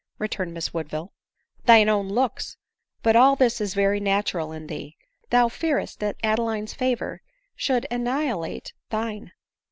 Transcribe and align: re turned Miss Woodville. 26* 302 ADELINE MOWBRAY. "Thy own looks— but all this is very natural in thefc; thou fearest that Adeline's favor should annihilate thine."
re 0.17 0.27
turned 0.27 0.51
Miss 0.51 0.73
Woodville. 0.73 1.13
26* 1.65 1.65
302 1.67 1.71
ADELINE 1.71 1.85
MOWBRAY. 1.85 1.85
"Thy 1.85 1.93
own 1.93 2.09
looks— 2.25 2.57
but 3.03 3.15
all 3.15 3.35
this 3.35 3.61
is 3.61 3.75
very 3.75 3.99
natural 3.99 4.51
in 4.51 4.65
thefc; 4.65 4.95
thou 5.29 5.47
fearest 5.47 5.99
that 5.99 6.15
Adeline's 6.23 6.73
favor 6.73 7.21
should 7.55 7.85
annihilate 7.91 8.73
thine." 8.89 9.31